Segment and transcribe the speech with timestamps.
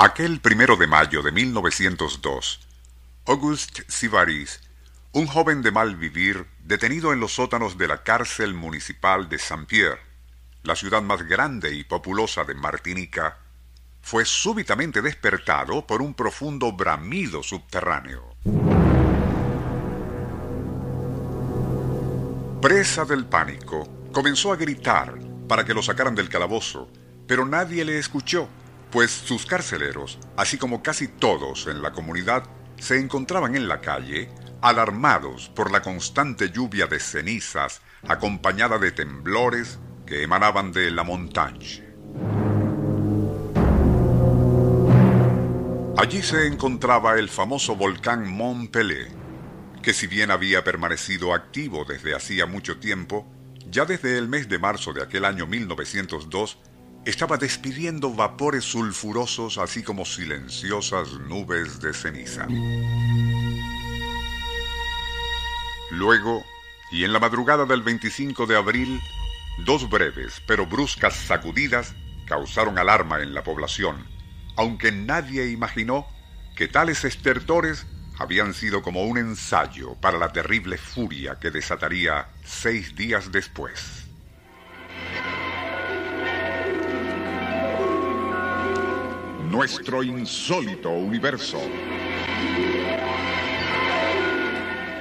[0.00, 2.60] Aquel primero de mayo de 1902,
[3.26, 4.60] Auguste Sivaris,
[5.10, 9.98] un joven de mal vivir, detenido en los sótanos de la cárcel municipal de Saint-Pierre,
[10.62, 13.38] la ciudad más grande y populosa de Martinica,
[14.00, 18.36] fue súbitamente despertado por un profundo bramido subterráneo.
[22.62, 25.18] Presa del pánico, comenzó a gritar
[25.48, 26.88] para que lo sacaran del calabozo,
[27.26, 28.48] pero nadie le escuchó
[28.90, 32.44] pues sus carceleros, así como casi todos en la comunidad,
[32.78, 39.78] se encontraban en la calle, alarmados por la constante lluvia de cenizas acompañada de temblores
[40.06, 41.84] que emanaban de la montaña.
[45.96, 49.08] Allí se encontraba el famoso volcán Mont Pelé,
[49.82, 53.26] que si bien había permanecido activo desde hacía mucho tiempo,
[53.68, 56.58] ya desde el mes de marzo de aquel año 1902
[57.04, 62.46] estaba despidiendo vapores sulfurosos así como silenciosas nubes de ceniza.
[65.90, 66.44] Luego,
[66.92, 69.00] y en la madrugada del 25 de abril,
[69.64, 71.94] dos breves pero bruscas sacudidas
[72.26, 74.06] causaron alarma en la población,
[74.56, 76.06] aunque nadie imaginó
[76.56, 77.86] que tales estertores
[78.18, 84.07] habían sido como un ensayo para la terrible furia que desataría seis días después.
[89.58, 91.58] Nuestro insólito universo.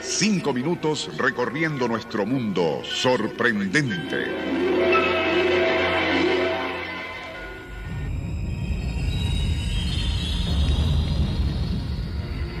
[0.00, 4.26] Cinco minutos recorriendo nuestro mundo sorprendente.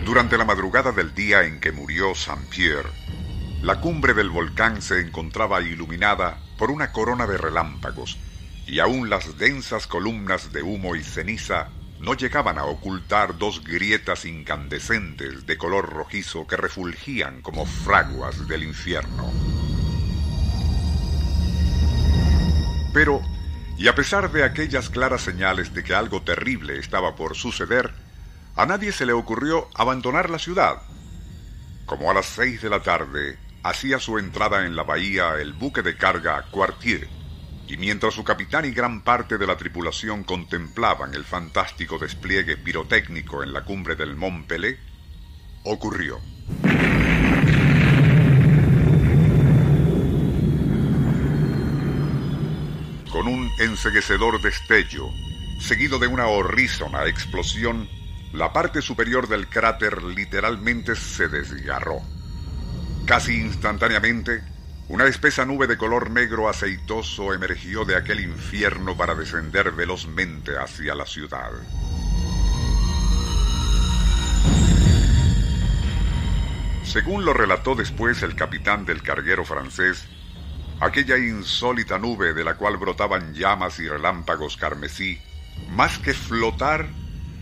[0.04, 2.90] Durante la madrugada del día en que murió Saint-Pierre,
[3.62, 8.16] la cumbre del volcán se encontraba iluminada por una corona de relámpagos
[8.64, 11.68] y aún las densas columnas de humo y ceniza
[12.00, 18.64] no llegaban a ocultar dos grietas incandescentes de color rojizo que refulgían como fraguas del
[18.64, 19.30] infierno.
[22.94, 23.20] Pero,
[23.76, 27.92] y a pesar de aquellas claras señales de que algo terrible estaba por suceder,
[28.56, 30.82] a nadie se le ocurrió abandonar la ciudad.
[31.84, 35.82] Como a las seis de la tarde hacía su entrada en la bahía el buque
[35.82, 37.19] de carga Quartier,
[37.70, 43.44] y mientras su capitán y gran parte de la tripulación contemplaban el fantástico despliegue pirotécnico
[43.44, 44.76] en la cumbre del Mont Pelé,
[45.62, 46.18] ocurrió.
[53.12, 55.08] Con un enseguecedor destello,
[55.60, 57.88] seguido de una horrísona explosión,
[58.32, 62.00] la parte superior del cráter literalmente se desgarró.
[63.06, 64.42] Casi instantáneamente,
[64.90, 70.96] una espesa nube de color negro aceitoso emergió de aquel infierno para descender velozmente hacia
[70.96, 71.52] la ciudad.
[76.82, 80.08] Según lo relató después el capitán del carguero francés,
[80.80, 85.20] aquella insólita nube de la cual brotaban llamas y relámpagos carmesí,
[85.68, 86.88] más que flotar,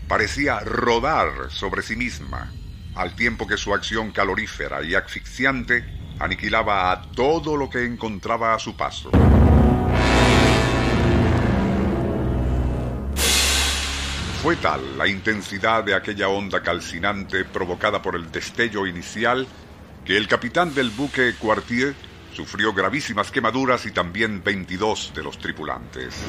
[0.07, 2.53] parecía rodar sobre sí misma,
[2.93, 8.59] al tiempo que su acción calorífera y asfixiante aniquilaba a todo lo que encontraba a
[8.59, 9.11] su paso.
[14.41, 19.47] Fue tal la intensidad de aquella onda calcinante provocada por el destello inicial
[20.05, 21.93] que el capitán del buque Quartier
[22.33, 26.23] sufrió gravísimas quemaduras y también 22 de los tripulantes.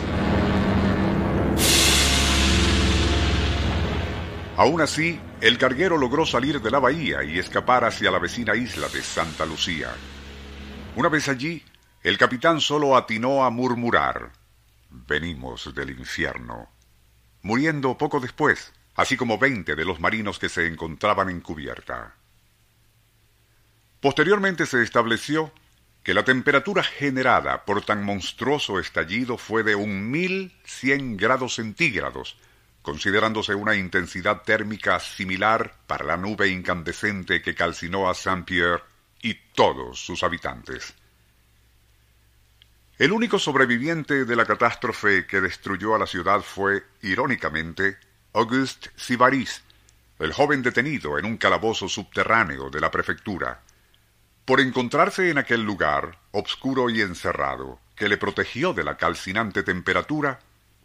[4.56, 8.88] Aún así, el carguero logró salir de la bahía y escapar hacia la vecina isla
[8.88, 9.90] de Santa Lucía.
[10.96, 11.64] Una vez allí,
[12.02, 14.32] el capitán solo atinó a murmurar,
[14.90, 16.68] venimos del infierno,
[17.42, 22.14] muriendo poco después, así como veinte de los marinos que se encontraban en cubierta.
[24.00, 25.52] Posteriormente se estableció
[26.02, 32.36] que la temperatura generada por tan monstruoso estallido fue de un mil cien grados centígrados,
[32.82, 38.82] considerándose una intensidad térmica similar para la nube incandescente que calcinó a Saint-Pierre
[39.22, 40.94] y todos sus habitantes.
[42.98, 47.96] El único sobreviviente de la catástrofe que destruyó a la ciudad fue, irónicamente,
[48.34, 49.62] Auguste Sivaris,
[50.18, 53.62] el joven detenido en un calabozo subterráneo de la prefectura,
[54.44, 60.40] por encontrarse en aquel lugar, obscuro y encerrado, que le protegió de la calcinante temperatura,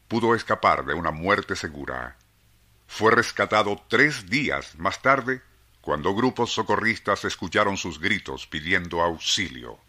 [0.07, 2.17] pudo escapar de una muerte segura.
[2.87, 5.41] Fue rescatado tres días más tarde,
[5.81, 9.79] cuando grupos socorristas escucharon sus gritos pidiendo auxilio.